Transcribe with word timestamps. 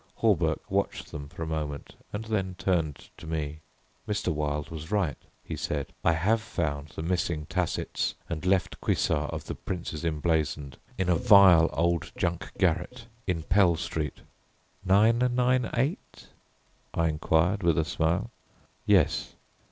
Hawberk 0.15 0.61
watched 0.71 1.11
them 1.11 1.29
for 1.29 1.43
a 1.43 1.45
moment 1.45 1.93
and 2.11 2.25
then 2.25 2.55
turned 2.57 3.09
to 3.17 3.27
me. 3.27 3.59
"Mr. 4.07 4.33
Wilde 4.33 4.71
was 4.71 4.89
right," 4.89 5.15
he 5.43 5.55
said. 5.55 5.93
"I 6.03 6.13
have 6.13 6.41
found 6.41 6.87
the 6.87 7.03
missing 7.03 7.45
tassets 7.45 8.15
and 8.27 8.43
left 8.43 8.81
cuissard 8.81 9.29
of 9.29 9.45
the 9.45 9.53
'Prince's 9.53 10.03
Emblazoned,' 10.03 10.77
in 10.97 11.07
a 11.07 11.15
vile 11.17 11.69
old 11.71 12.11
junk 12.17 12.49
garret 12.57 13.05
in 13.27 13.43
Pell 13.43 13.75
Street." 13.75 14.21
"998?" 14.85 15.99
I 16.95 17.07
inquired, 17.07 17.61
with 17.61 17.77
a 17.77 17.85
smile. 17.85 18.31
"Yes." 18.87 19.35